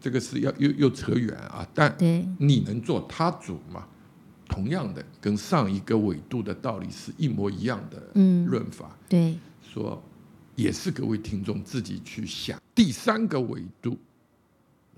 [0.00, 1.66] 这个是要又又扯远啊。
[1.74, 1.94] 但
[2.38, 3.84] 你能做他主吗？
[4.48, 8.02] 同样的，跟上一个纬度的道理是一模一样的
[8.46, 8.96] 论法。
[9.08, 10.02] 对，说
[10.56, 12.60] 也是各位听众自己去想。
[12.74, 13.96] 第三个纬度。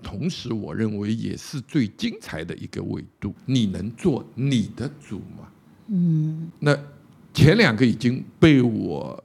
[0.05, 3.33] 同时，我认为也是最精彩的一个维度。
[3.47, 5.49] 你能做你的主吗？
[5.87, 6.77] 嗯，那
[7.33, 9.23] 前两个已经被我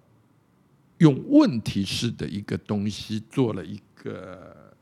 [0.96, 4.72] 用问题式的一个东西做了一个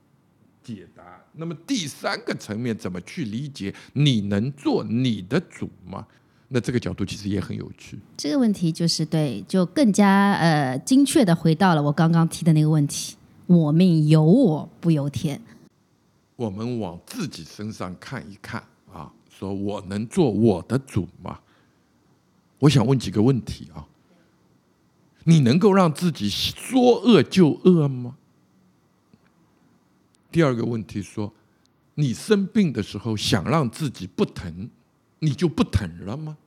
[0.63, 1.21] 解答。
[1.33, 3.75] 那么第三个层面怎么去理解？
[3.95, 6.07] 你能做你的主吗？
[6.47, 7.99] 那这个角度其实也很有趣。
[8.17, 15.41] 这个问题就是对，就更加呃精确的回到了我刚刚提的那个问题：我命由我不由天。
[16.39, 21.41] 我们往自己身上看一看啊，说我能做我的主吗？
[22.61, 23.85] 我想问几个问题啊。
[25.25, 28.17] 你能够让自己说饿就饿吗？
[30.31, 31.35] 第二个问题说，
[31.97, 34.71] 你生病的时候想让自己不疼，
[35.19, 36.39] 你就不疼了吗？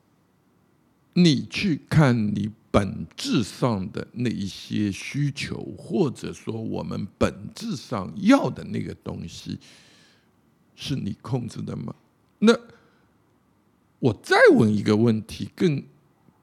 [1.14, 9.60] 你去看你本质上的那一些需求，或者说我们本质上要的那个东西。
[10.74, 11.94] 是你控制的吗？
[12.40, 12.58] 那
[14.00, 15.84] 我再问一个问题，更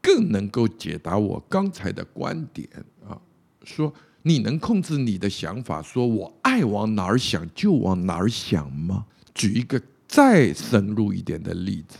[0.00, 2.68] 更能够解答我刚才的观点
[3.04, 3.20] 啊。
[3.64, 9.06] 说你能控制你的想法，说我爱往哪儿想就往哪儿想吗？
[9.34, 11.98] 举一个再深入一点的例子：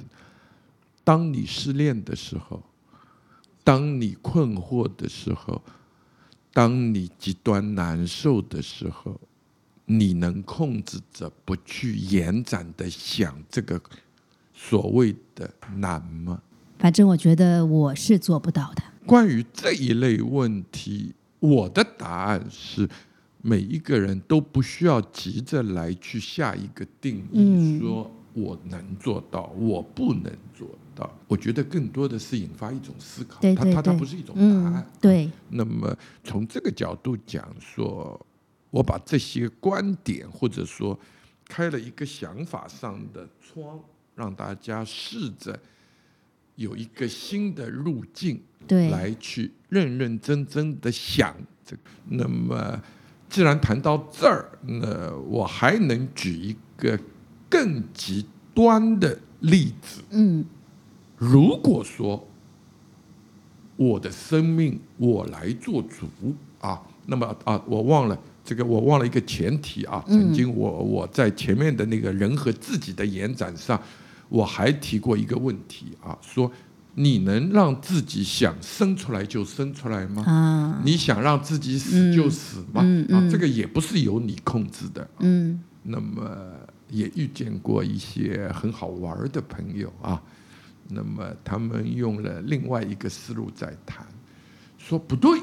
[1.02, 2.62] 当你失恋的时候，
[3.68, 5.60] 当你困惑的时候，
[6.54, 9.20] 当你极端难受的时候。
[9.90, 13.80] 你能控制着不去延展的想这个
[14.52, 16.42] 所谓的难吗？
[16.78, 18.82] 反正我觉得我是做不到的。
[19.06, 22.86] 关于这一类问题，我的答案是：
[23.40, 30.87] 每一个人都不需要急着来去下一个定义，说我能做到，我不能做到。
[31.26, 34.90] 我觉得更多的是引发一种思考，它它它不是一种答案。
[35.00, 35.30] 对。
[35.50, 38.18] 那么从这个角度讲说。
[38.70, 40.96] 我把这些观点，或者说
[41.46, 43.80] 开了一个想法上的窗，
[44.14, 45.58] 让大家试着
[46.54, 51.34] 有一个新的路径，对，来去认认真真的想
[51.64, 51.82] 这个。
[52.10, 52.78] 那么，
[53.30, 57.00] 既然谈到这儿，那我还能举一个
[57.48, 60.02] 更极端的例子。
[60.10, 60.44] 嗯，
[61.18, 62.26] 如果说
[63.76, 66.06] 我的生命我来做主
[66.60, 68.18] 啊，那么啊，我忘了。
[68.44, 73.78] 这个我忘了一个前提啊，曾经我我在前面的那个人和自己的延展上，
[74.30, 76.50] 我还提过一个问题啊，说
[76.94, 80.24] 你能让自己想生出来就生出来吗？
[80.26, 82.80] 啊，你想让自己死就死吗？
[83.10, 85.06] 啊，这个也不是由你控制的。
[85.18, 86.34] 嗯，那么
[86.88, 90.22] 也遇见过一些很好玩的朋友啊，
[90.88, 94.06] 那么他们用了另外一个思路在谈，
[94.76, 95.38] 说不对。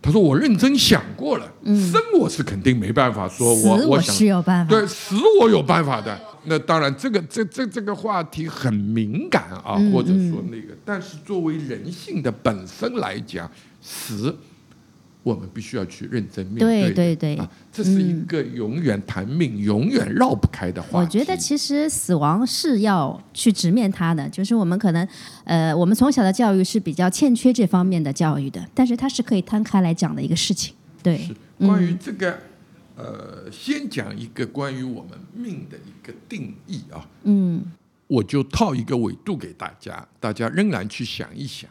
[0.00, 3.28] 他说：“我认真想过了，生我是肯定没办法。
[3.28, 6.20] 说我我是有办法，对死我有办法的。
[6.44, 13.48] 那当然，这个这这这个话题很敏感啊，或者说那个，但是作为人性的本身来讲，
[13.80, 14.36] 死。”
[15.22, 20.96] 我们必须要去认真面对，对对对，啊，这是一个永远谈命、永远绕不开的话题。
[20.96, 25.06] 我觉得其实死亡是要去直面它的，就是我们可能，
[25.44, 30.74] 呃，我们从小的教育是比较欠缺这方面的教育的，但是它是可以摊开来讲的一个事情。
[31.02, 31.34] 对，是
[31.66, 32.38] 关于这个，
[32.96, 37.06] 呃，先讲一个关于我们命的一个定义啊。
[37.22, 37.62] 嗯，
[38.08, 41.70] 我就套一个维度给大家，大家仍然去想一想，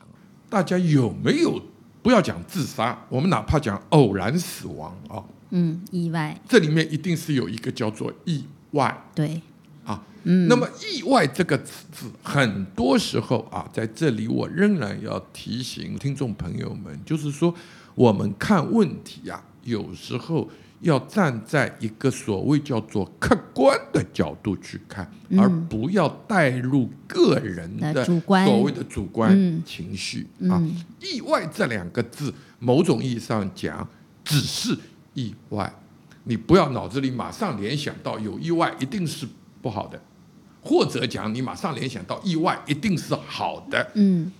[0.50, 1.62] 大家有没有？
[2.02, 9.42] 不要讲自杀，我们哪怕讲偶然死亡啊，嗯，意外，这里面一定是有一个叫做意外，对，
[9.86, 17.54] 啊，嗯，那么意外这个词，很多时候啊，在这里我仍然要提醒听众朋友们，就是说，
[17.96, 20.50] 我们看问题啊，有时候。
[20.82, 30.62] 要站在一个所谓叫做客观的角度去看，而不要带入个人的所谓的主观情绪啊。
[31.00, 33.88] 意外这两个字，某种意义上讲，
[34.24, 34.78] 只是
[35.14, 35.72] 意外。
[36.24, 39.28] 你不要脑子里马上联想到有意外一定是
[39.62, 40.02] 不好的，
[40.62, 43.92] 或者讲你马上联想到意外一定是好的。
[43.96, 44.32] 嗯，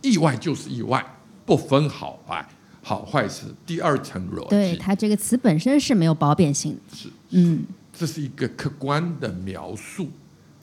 [0.00, 1.04] 意外就是意外，
[1.44, 2.46] 不分好坏。
[2.84, 10.10] 好坏是第二层逻辑，对它这个词本身是没有褒贬性的，是，嗯，这是一个客观的描述，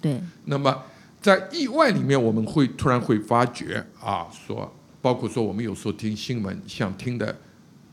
[0.02, 0.22] 对。
[0.44, 0.84] 那么
[1.22, 4.70] 在意外里面，我们会突然会发觉啊，说
[5.02, 7.34] 包括说我们有时候听新闻，像听的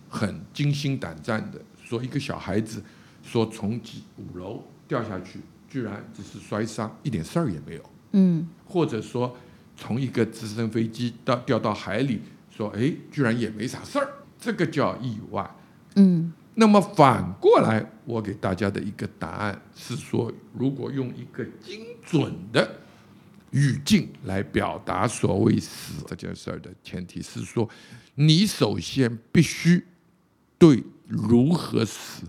[0.08, 2.82] 很惊心胆战的，说一个小孩子
[3.22, 5.38] 说从几五楼掉下去，
[5.70, 9.36] 居然只是摔伤，一点事儿也没有，嗯，或者说
[9.76, 12.20] 从一个直升飞机到掉到海里。
[12.56, 15.48] 说哎，居然也没啥事儿，这个叫意外。
[15.96, 22.80] 嗯，那么反过来，我给大家的一个答案是说，如果用一个精准的
[23.50, 27.68] 语境来表达所谓死这件事儿的前提是说，
[28.14, 29.84] 你首先必须
[30.58, 32.24] 对如何死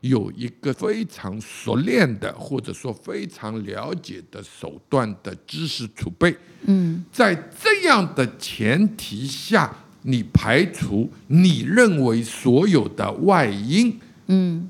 [0.00, 6.36] 有一个非常熟练的，或者说非常了解的手段的知识储备。
[6.66, 14.68] 嗯，在这样的前提下，你排除你认为所有的外因，嗯，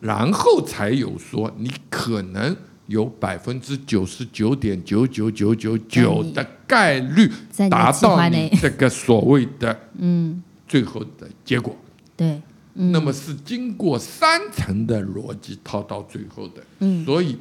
[0.00, 7.30] 然后才有说你可能有百分之九十九点九九九九九的概率
[7.70, 11.76] 达到你这个所谓的嗯，最后的结果。
[12.16, 12.40] 对，
[12.74, 17.04] 那么是经过三层的逻辑套到最后的，嗯。
[17.04, 17.36] 所以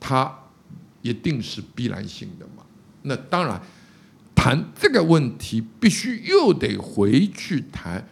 [0.00, 0.32] 它
[1.02, 2.64] 一定是必然性的嘛。
[3.02, 3.60] 那当然，
[4.34, 8.04] 谈这个问题，必须又得回去谈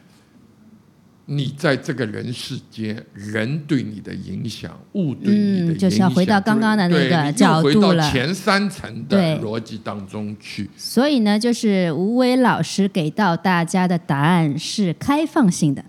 [1.29, 10.71] 你在这个人世间，人对你的影响，物对你的影响，嗯就是要回到刚刚的那个角度回到了前三层的逻辑当中去。
[10.77, 15.85] 所以呢，就是吴伟老师给到大家的答案是开放性的，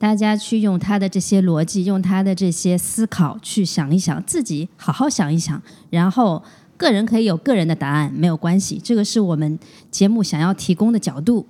[0.00, 6.42] 大家去用他的这些逻辑，用他的这些思考去想一想，自己好好想一想，然后
[6.78, 9.58] 个人可以有个人的答案，没有关系，这个是我们
[9.90, 11.46] 节目想要提供的角度。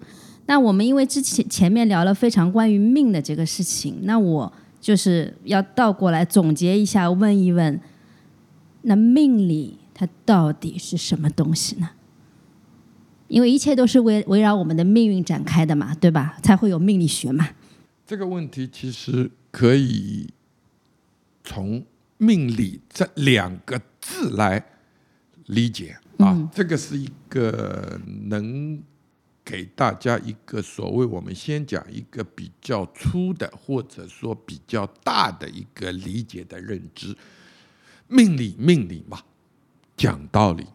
[0.47, 7.81] 那我们因为之前前面聊了非常关于命的这个事情，那我就是要倒过来总结一下，问一问，
[8.83, 11.91] 那命理它到底是什么东西呢？
[13.29, 16.37] 因为一切都是围围绕我们的命运展开的嘛，对吧？
[16.43, 17.49] 才会有命理学嘛。
[18.11, 20.29] 这个问题其实可以
[21.45, 21.87] 从
[22.19, 24.61] “命理”这两个字来
[25.47, 28.83] 理解啊，这个是一个能
[29.45, 37.17] 给大家一个所谓我们先讲一个比较粗的，或者说比较大的一个理解的认知。
[38.09, 39.23] 命理，命理嘛，
[39.97, 40.67] 讲道理，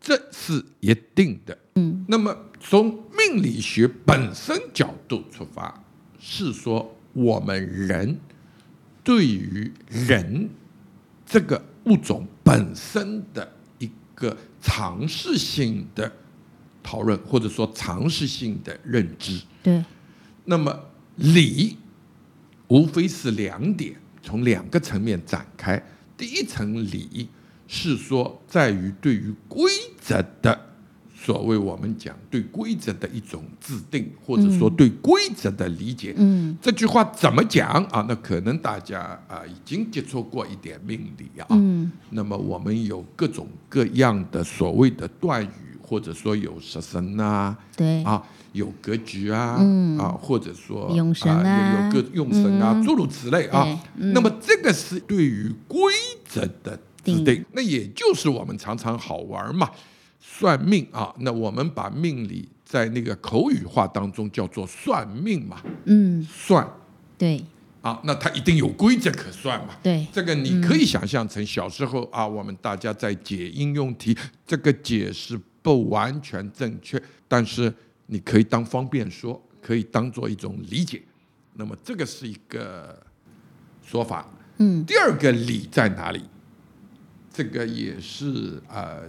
[0.00, 1.58] 这是一定的。
[1.74, 5.79] 嗯，那么从命理学本身角度出发，
[6.20, 8.20] 是说我们人
[9.02, 10.48] 对于人
[11.24, 16.12] 这个物种本身的一个尝试性的
[16.82, 19.40] 讨论，或者说尝试性的认知。
[19.62, 19.82] 对，
[20.44, 20.78] 那么
[21.16, 21.76] 理
[22.68, 25.82] 无非是两点，从两个层面展开。
[26.16, 27.28] 第一层理
[27.66, 30.69] 是说在于对于规则的
[31.22, 36.14] 所谓我们讲对规则的一种制定，或者说对规则的理解。
[36.16, 37.68] 嗯，这句话怎么讲？
[37.90, 38.06] 啊？
[38.08, 41.46] 那可能大家啊已经接触过一点命理啊。
[41.50, 49.98] 嗯，那么我们有各种各样的所谓的断语，或者说有食神呐，对，啊，有格局啊，嗯。
[49.98, 51.50] 啊，或者说用神啊。
[51.50, 52.82] 啊，有有各用神啊，嗯。
[52.82, 53.64] 诸如此类啊。
[53.94, 54.10] 对。
[54.14, 55.92] 那么这个是对于规
[56.24, 59.68] 则的制定定，那也就是我们常常好玩嘛，
[60.40, 61.14] 算命啊。
[61.18, 66.66] 那我们把命理在那个口语化当中叫做算命嘛，嗯，算
[67.18, 67.44] 对，
[67.82, 69.74] 啊，那它一定有规则可算嘛。
[69.82, 77.70] 对，这个你可以想象成小时候啊，我们大家在解应用题，这个解释不完全正确，但是
[78.06, 81.02] 你可以当方便说，可以当做一种理解。
[81.54, 82.98] 那么这个是一个
[83.82, 84.26] 说法。
[84.56, 86.22] 嗯，第二个理在哪里？
[87.32, 89.02] 这个也是呃，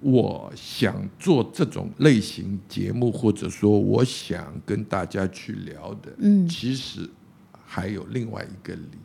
[0.00, 7.08] 我想做这种类型节目，或者说我想跟大家去聊的，嗯其实
[7.64, 8.98] 还有另外一个理。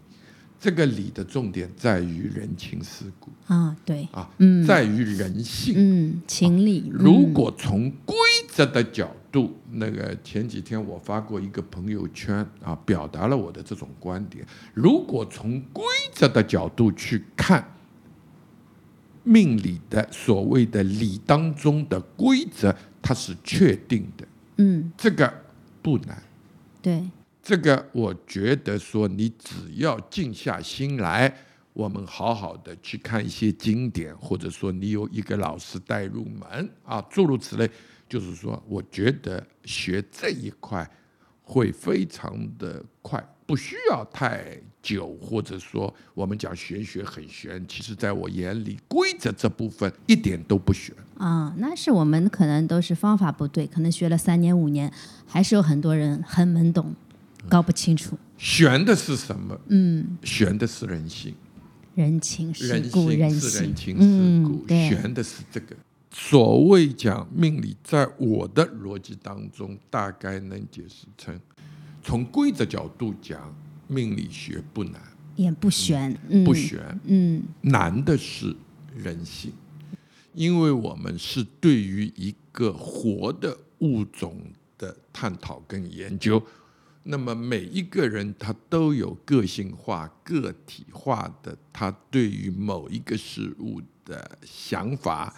[0.58, 5.75] 这个理的重点在于人情世故啊，对，啊，嗯在于人性。
[5.77, 8.15] 嗯，情理，如果从规
[8.47, 14.43] 则的角度，那个前几天我发过一个朋友圈啊，表达了我的这种观点。
[14.73, 17.74] 如果从规则的角度去看
[19.25, 25.34] 命理的所谓的理当中的规则，它是确定的，嗯，这个
[25.82, 26.21] 不难。
[26.82, 27.09] 对，
[27.41, 31.36] 这个我觉得说，你只要静下心来，
[31.73, 37.69] 我们好好的去看一些经典，或者说你有一个老师带入门啊，诸如此类，
[38.07, 40.88] 就是说，我觉得学这一块
[41.41, 50.93] 会非常的快，不需要太久，或者说我们讲玄学很玄，其实在我眼里，规则这部分一点都不玄。
[51.17, 54.91] 啊，那是我们可能都是方法不对，可能学了三年五年，
[55.25, 56.93] 还是有很多人很懵懂，
[57.49, 59.59] 搞不清楚玄的是什么？
[59.69, 61.33] 嗯，玄的是人性。
[61.95, 63.29] 人情世故，人
[63.73, 65.75] 情世嗯故，，对，悬的是这个。
[66.11, 71.38] 所谓讲命理，在我的逻辑当中，大概能解释成，
[72.03, 73.39] 从规则角度讲，
[73.88, 75.01] 命理学不难，
[75.36, 78.55] 也不悬，嗯，不悬，嗯，难的是
[78.95, 79.51] 人性，
[80.33, 84.41] 因为我们是对于一个活的物种
[84.77, 86.41] 的探讨跟研究。
[87.07, 95.31] 那么每一个人他都有个性化、个体化的他对于某一个事物的想法，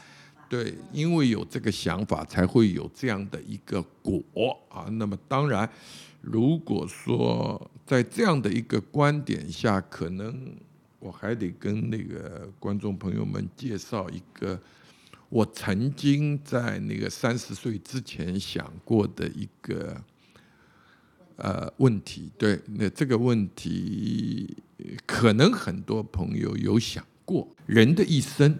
[0.47, 4.23] 对，因为有这个想法，才会有这样的一个果
[4.69, 4.85] 啊。
[4.91, 5.69] 那么当然，
[6.21, 10.53] 如果说在这样的一个观点下，可能
[10.99, 14.61] 我还得跟那个观众朋友们介绍一个
[15.29, 19.99] 我曾经在那个三十岁之前想过的一个。
[21.39, 24.57] 呃，问题对，那这个问题
[25.05, 28.57] 可能很多朋友有想过，人的一生，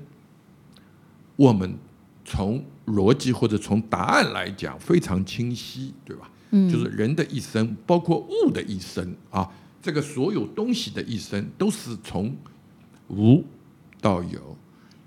[1.38, 1.76] 我们
[2.24, 6.30] 从逻辑或者从答案来讲非常清晰，对吧？
[6.52, 9.50] 嗯，就是人的一生，包括物的一生啊，
[9.82, 12.36] 这个所有东西的一生，都是从
[13.10, 13.44] 无
[14.02, 14.58] 到有，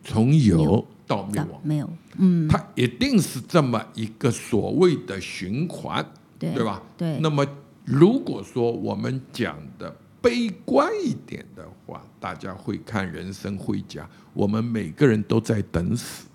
[0.03, 6.07] 从有到灭亡，没有，嗯，它一定是这么一个所谓的循环。
[6.43, 6.83] 对吧？
[6.97, 7.19] 对。
[7.21, 7.47] 那么，
[7.85, 16.27] 如果说我们讲的悲观一点的话，大家会看人生会讲，我们每个人都在等死，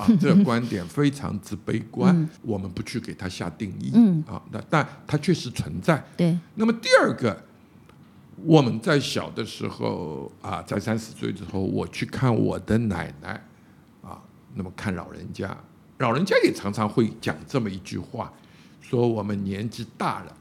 [0.00, 2.28] 啊，这个观点非常之悲观。
[2.42, 6.02] 我们不去给它下定义，嗯，啊，那但它确实存在。
[6.16, 6.36] 对。
[6.54, 7.44] 那么第二个，
[8.44, 13.44] 我们在小的时候啊，在三十岁之后，我去看我的奶奶，
[14.02, 14.20] 啊，
[14.54, 15.54] 那么看老人家，
[15.98, 18.32] 老人家也常常会讲这么一句话。
[18.80, 20.36] 说我们年纪大了，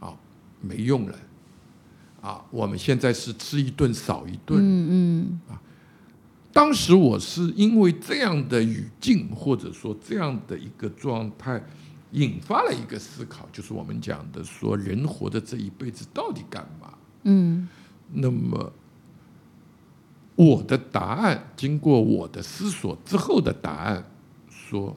[0.00, 0.14] 啊，
[0.60, 1.18] 没用了，
[2.20, 5.62] 啊，我们现在是吃一顿少一顿，嗯嗯，啊，
[6.58, 11.62] 当时我是因为这样的语境或者说这样的一个状态，
[12.10, 16.92] 引发了一个思考，就是我们讲的说人活的这一辈子到底干嘛？
[17.22, 17.68] 嗯，
[18.12, 18.72] 那么
[20.34, 24.04] 我的答案，经过我的思索之后的答案，
[24.50, 24.96] 说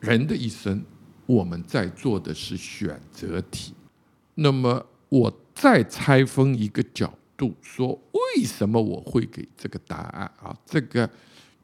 [0.00, 0.82] 人的一生。
[1.26, 3.74] 我们在做的是选择题，
[4.34, 10.56] 那么我再拆分一个角度说，为什么我会给这个答案啊？
[10.64, 11.08] 这个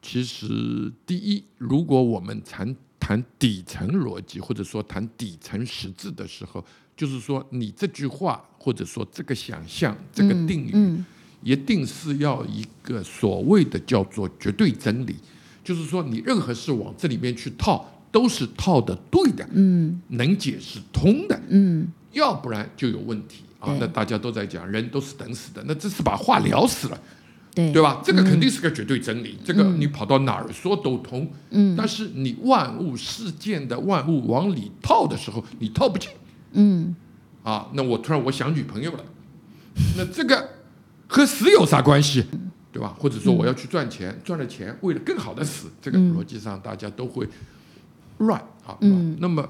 [0.01, 6.63] 其实第一，如果我们谈谈底层逻辑，或者说谈底层实质的时候，
[6.95, 11.03] 就是说你这句话或者说这个想象、这个定语，
[11.43, 15.15] 一定是要一个所谓的叫做绝对真理，
[15.63, 17.87] 就是说你任何事往这里面去套。
[18.13, 23.75] 都是套的对的，嗯，能解释通的，嗯，要不然就有问题啊。
[23.79, 26.99] 那大家都在讲人都是等死的，那这是把话聊死了，
[27.53, 28.01] 对对吧？
[28.03, 31.75] 这个肯定是个绝对真理，这个你跑到哪儿说都通，嗯。
[31.77, 36.09] 但是你万物事件的万物往里套的时候，你套不进，
[36.53, 36.95] 嗯。
[37.43, 39.03] 啊，那我突然我想女朋友了，
[39.97, 40.49] 那这个
[41.07, 42.25] 和死有啥关系？
[42.71, 42.95] 对吧？
[42.97, 47.27] 或者说我要去赚钱，赚了钱为了更好的死，这个逻辑上大家都会。
[48.19, 49.43] 乱啊，嗯，那么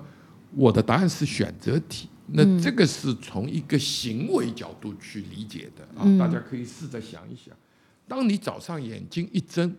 [0.56, 7.56] 我的答案是选择题，那这个是从一个行为角度去理解的啊，大家可以试着想一想，
[8.08, 9.76] 当你早上眼睛一睁，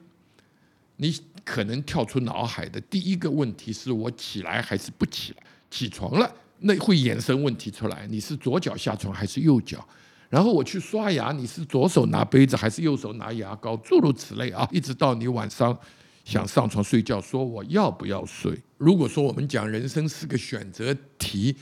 [0.96, 5.42] 你可能跳出脑海的第一个问题是我起来还是不起来？
[5.70, 9.86] 起床了，那会衍生问题出来，你是左脚下床还是右脚？
[10.28, 13.76] 然后我去刷牙，你是左手拿杯子还是右手拿牙膏？
[13.78, 15.78] 诸如此类啊，一直到你晚上。
[16.24, 18.56] 想上床睡觉，说我要不要睡？
[18.78, 21.52] 如果说我们讲人生是个选择题，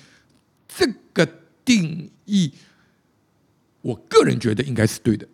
[0.76, 1.26] 这个
[1.64, 2.52] 定义，
[3.82, 5.26] 我个人觉得应该是对的。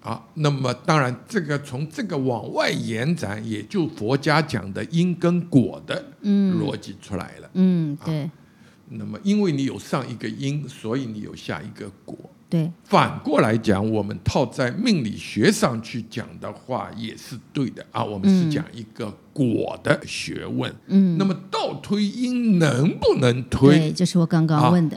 [0.00, 7.50] 啊，那么当然，这个从这个往外延展，也就佛家讲的因跟果的逻辑出来了。
[7.54, 8.30] 嗯，对。
[8.88, 12.16] 那么，因为你有上一个因，所以你有下一个果。
[12.48, 18.04] 对，反过来讲，我们套在命理学上去讲的话，也是对的啊。
[18.04, 20.72] 我们是讲一个果的学问。
[20.86, 23.78] 嗯，那么倒推因能不能推？
[23.78, 24.96] 对，就是我刚刚问的。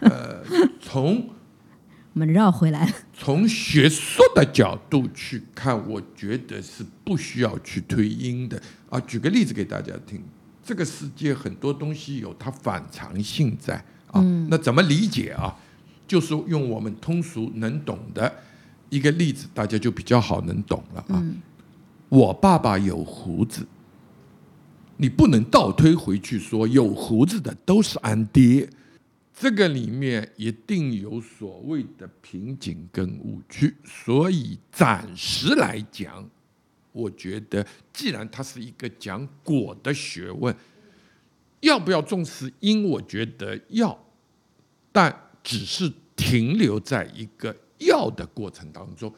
[0.00, 0.42] 呃，
[0.80, 1.28] 从
[2.12, 8.98] 我们绕回来，从学术的角度去看，我觉得是不需要去推因的啊。
[9.06, 10.20] 举个例子给大家听，
[10.64, 13.76] 这个世界很多东西有它反常性在
[14.08, 14.20] 啊。
[14.48, 15.54] 那怎么理解啊？
[16.10, 18.34] 就是用我们通俗能懂的
[18.88, 21.24] 一个例子，大家就比较好能懂了啊。
[22.08, 23.64] 我爸爸有胡子，
[24.96, 28.68] 你不能倒推回去说有胡子的都是俺爹，
[29.32, 33.76] 这个里面一定有所谓的瓶颈跟误区。
[33.84, 36.28] 所以暂时来讲，
[36.90, 40.52] 我觉得既然它是一个讲果的学问，
[41.60, 42.82] 要不要重视因？
[42.82, 43.96] 我觉得要，
[44.90, 45.29] 但。
[45.42, 49.12] 只是停留在一个要的过程当中，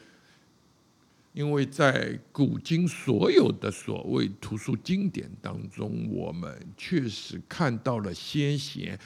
[1.33, 8.99] 因为在古今所有的所谓图书经典当中，我们确实看到了先贤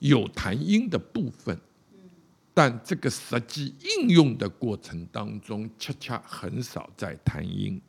[0.00, 1.56] 有谈音的部分，
[2.52, 7.80] 但这个实际应用的过程当中，恰恰很少在谈音。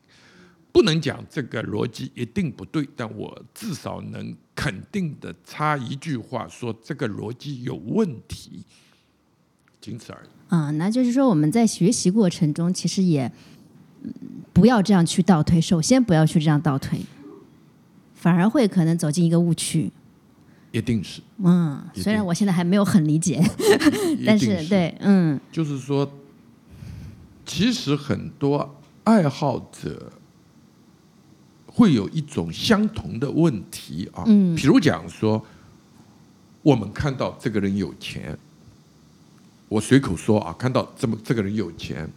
[0.72, 8.64] 不能讲这个逻辑一定不对，但我至少能肯定的插一句话，说这个逻辑有问题，
[9.80, 10.30] 仅此而已。
[10.56, 13.32] 啊，那就是说我们在学习过程中，其实也。
[14.52, 17.00] 不要这样去倒推，首先不要去这样倒推，
[18.16, 19.92] 反而会可能走进一个误区。
[20.72, 23.40] 一定是，嗯，虽然我现在还没有很理解，
[24.26, 26.12] 但是对，嗯，就是说，
[27.46, 30.12] 其实很多爱好者
[31.74, 35.44] 会有一种相同的问题啊，嗯，比如讲说，
[36.62, 38.38] 我们看到这个人有钱，
[39.70, 42.10] 我随口说啊，看到这么这个人有钱。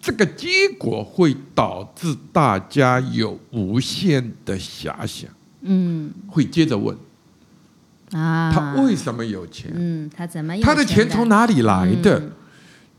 [0.00, 5.28] 这个结果会导致大家有无限的遐想，
[5.62, 6.96] 嗯，会接着问
[8.12, 9.72] 啊，他为什么有钱？
[9.74, 12.30] 嗯，他怎么他的钱从哪里来的？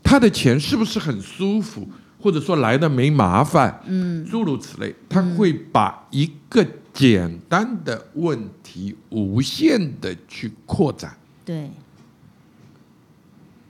[0.02, 1.88] 他的钱是不是很舒服，
[2.20, 3.80] 或者说来的没麻烦？
[3.86, 11.16] 嗯，诸如此类，他会把一个简单的问题无限的去扩展。
[11.44, 11.70] 对。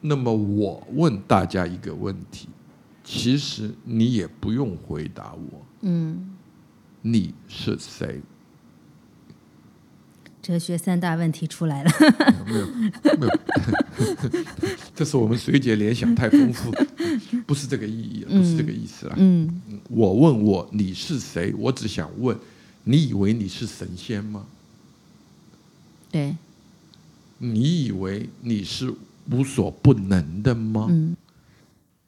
[0.01, 2.49] 那么我问大家一个问题。
[3.03, 5.67] 其实你也不用回答我。
[5.81, 6.37] 嗯，
[7.03, 8.21] 你是谁？
[10.43, 11.91] 哲学三大问题出来了。
[12.47, 12.67] 没有，
[13.19, 13.39] 没有。
[14.95, 16.73] 这是我们水姐联想太丰富，
[17.47, 19.15] 不是这个意义，不是这个意思了。
[19.19, 21.55] 嗯，我问我你是谁？
[21.59, 22.37] 我只想问，
[22.85, 24.47] 你以为你是神仙吗？
[26.11, 26.37] 对。
[27.39, 28.93] 你以为你是
[29.31, 30.87] 无所不能的吗？
[30.91, 31.17] 嗯。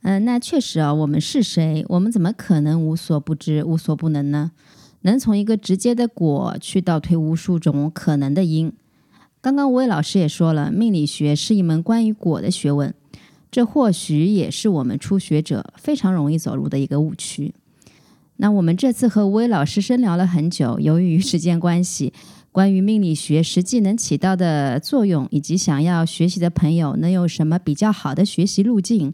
[0.03, 1.85] 嗯，那确实啊，我们是谁？
[1.89, 4.51] 我们怎么可能无所不知、无所不能呢？
[5.03, 8.73] 能从一个直接的果去倒推无数种可能的因。
[9.41, 12.95] 刚刚吴伟老师也说了，命理学是一门关于果的学问，
[13.51, 17.53] 这或许也是我们初学者非常容易走入的一个误区。
[18.37, 22.13] 那我们这次和吴伟老师深聊了很久，由于时间关系，
[22.51, 29.13] 关于命理学实际能起到的作用，以及想要学习的朋友能有什么比较好的学习路径。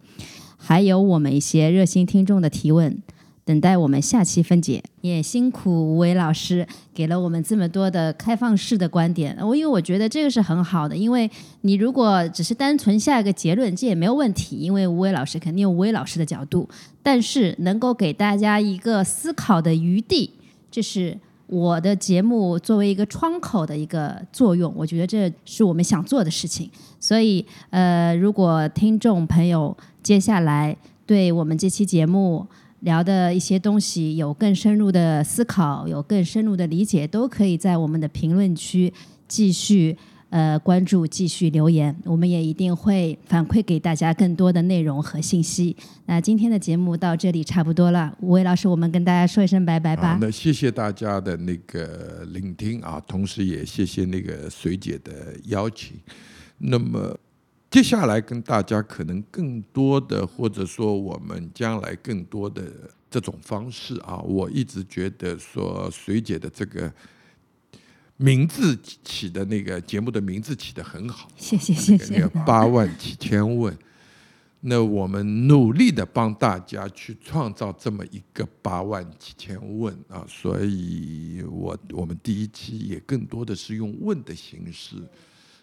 [0.56, 3.02] 还有我们一些热心听众的提问，
[3.48, 4.84] 等待我们下期分解。
[5.00, 9.34] 也辛苦吴伟老师给了我们这么多的开放式的观点。
[9.40, 11.30] 我因为我觉得这个是很好的，因为
[11.62, 14.56] 你如果只是单纯下一个结论，这也没有问题。
[14.56, 16.68] 因为吴伟老师肯定有吴伟老师的角度，
[17.02, 20.30] 但是能够给大家一个思考的余地，
[20.70, 21.16] 这是。
[21.50, 26.70] 我的节目作为一个窗口的一个作用，我觉得这是我们想做的事情。
[27.00, 30.76] 所以，呃，如果听众朋友接下来
[31.06, 32.46] 对我们这期节目
[32.80, 38.92] 聊的一些东西有更深入的思考，有更深入的理解，都可以在我们的评论区
[39.26, 39.96] 继续。
[40.30, 45.74] 呃，关注继续留言，我们也一定会反馈给大家更多的内容和信息。
[46.04, 50.18] 那今天的节目到这里差不多了，吴伟老师，我们跟大家说一声拜拜吧。
[50.20, 55.96] 那谢谢大家的那个聆听啊，同时也谢谢那个水姐的邀请。
[56.58, 57.18] 那么
[57.70, 62.62] 接下来跟大家可能更多的，或者说我们将来更多的
[63.10, 66.92] 这种方式啊，我一直觉得说水姐的这个。
[68.20, 72.26] 名字起的那个节目的名字起的很好，谢谢谢谢。
[72.44, 73.72] 八万几千问，
[74.62, 84.96] 那我们努力的帮大家去创造这么一个八万几千问啊，所以我我们第一期也更多的是用问的形式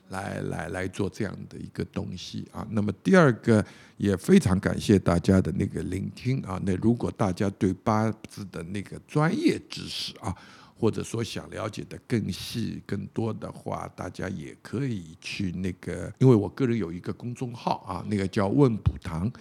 [0.09, 2.65] 来来来做这样的一个东西啊。
[2.71, 3.65] 那么第二个
[3.97, 6.59] 也非常感谢大家的那个聆听啊。
[6.65, 10.35] 那如果大家对八字的那个专业知识啊。
[10.77, 19.31] 或者说想了解的更细、更多的话，大家也可以去那个，因为我个人有一个公众号啊，那个叫“问卜堂”，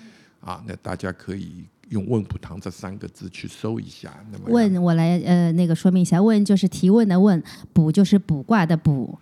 [0.41, 4.15] 啊，那大家可以用“问卜堂”这三个字去搜一下。
[4.31, 7.43] 那么问我来呃那个说明一下，问就是提问的问，
[7.73, 9.19] 卜就是卜卦的卜，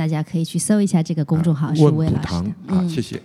[0.00, 1.70] 大家可以去搜一下这个公众号。
[1.78, 3.20] 问卜堂啊，谢谢。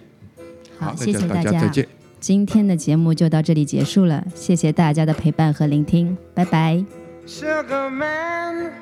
[0.77, 1.87] 好，谢谢大家，再见。
[2.19, 6.83] 今天的节目就到这里结束了，谢谢大家的陪伴和聆听，拜拜。
[7.25, 8.73] Sugar man,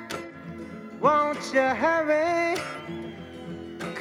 [1.00, 2.58] won't you hurry?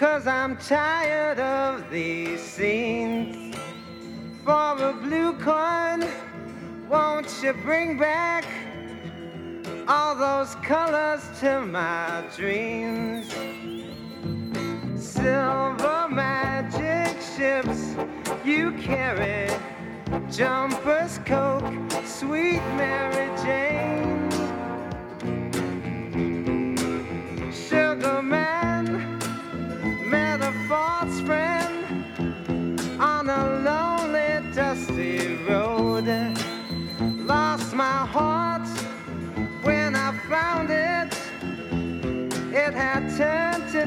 [0.01, 3.55] Cause I'm tired of these scenes.
[4.43, 6.07] For a blue coin,
[6.89, 8.45] won't you bring back
[9.87, 13.27] all those colors to my dreams?
[15.13, 17.95] Silver magic ships
[18.47, 19.47] you carry
[20.31, 21.75] Jumpers, Coke,
[22.07, 24.31] sweet Mary Jane.
[27.53, 29.19] Sugar Man
[30.09, 32.07] met a false friend
[32.99, 36.09] on a lonely, dusty road.
[37.27, 38.32] Lost my heart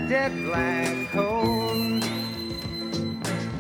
[0.08, 2.00] dead black coal.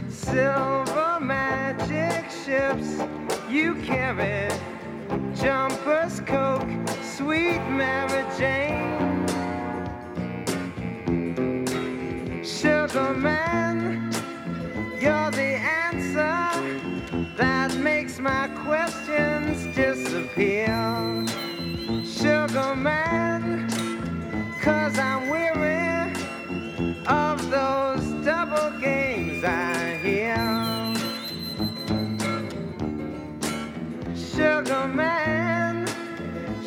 [0.10, 3.02] Silver magic ships
[3.50, 4.50] you carry.
[5.34, 6.70] Jumpers, Coke,
[7.02, 9.26] sweet Mary Jane.
[12.43, 14.12] Sugar Man,
[15.02, 20.68] you're the answer that makes my questions disappear.
[22.06, 23.68] Sugar Man,
[24.62, 25.55] cause I'm weary
[34.66, 35.86] Sugar Man,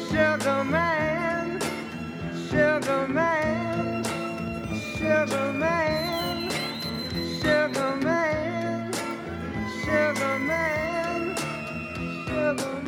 [0.09, 1.61] Sugar Man,
[2.49, 4.05] Sugar Man,
[4.97, 6.51] Sugar Man,
[7.43, 8.93] Sugar Man,
[9.83, 11.37] Sugar Man,
[12.25, 12.88] Sugar Man.